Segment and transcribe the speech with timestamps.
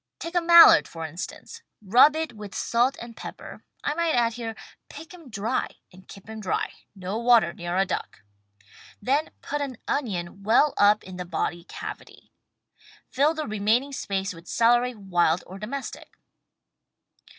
[0.17, 1.61] Take a Mallard, for instance.
[1.79, 4.55] Rub it with salt and pepper (I might add here:
[4.89, 6.73] pick 'em dry and keep 'em dry—
[7.05, 8.23] no water near a duck!),
[8.99, 12.31] then put an onion well up in the body cavity.
[13.09, 16.11] Fill the remaining space with celery, wild or domestic.